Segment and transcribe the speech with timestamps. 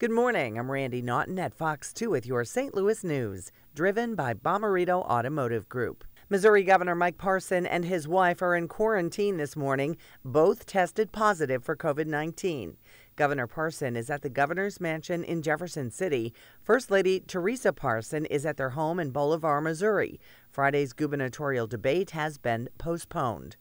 [0.00, 0.58] Good morning.
[0.58, 2.74] I'm Randi Naughton at Fox 2 with your St.
[2.74, 6.04] Louis news, driven by Bommarito Automotive Group.
[6.30, 9.98] Missouri Governor Mike Parson and his wife are in quarantine this morning.
[10.24, 12.78] Both tested positive for COVID 19.
[13.16, 16.32] Governor Parson is at the governor's mansion in Jefferson City.
[16.62, 20.18] First Lady Teresa Parson is at their home in Bolivar, Missouri.
[20.50, 23.56] Friday's gubernatorial debate has been postponed.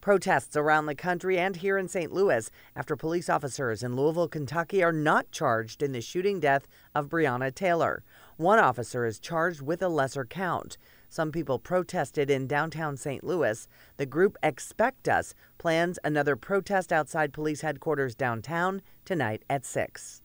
[0.00, 2.10] Protests around the country and here in St.
[2.10, 7.10] Louis after police officers in Louisville, Kentucky are not charged in the shooting death of
[7.10, 8.02] Breonna Taylor.
[8.38, 10.78] One officer is charged with a lesser count.
[11.10, 13.22] Some people protested in downtown St.
[13.22, 13.68] Louis.
[13.98, 20.22] The group Expect Us plans another protest outside police headquarters downtown tonight at 6.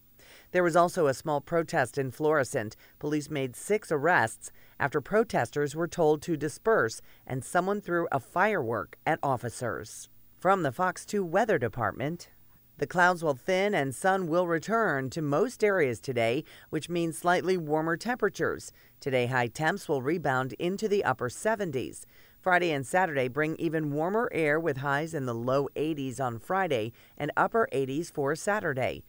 [0.55, 2.77] There was also a small protest in Florissant.
[2.97, 8.97] Police made six arrests after protesters were told to disperse and someone threw a firework
[9.05, 10.07] at officers.
[10.37, 12.29] From the Fox 2 Weather Department,
[12.77, 17.57] the clouds will thin and sun will return to most areas today, which means slightly
[17.57, 18.71] warmer temperatures.
[19.01, 22.05] Today, high temps will rebound into the upper 70s.
[22.39, 26.93] Friday and Saturday bring even warmer air with highs in the low 80s on Friday
[27.17, 29.03] and upper 80s for Saturday.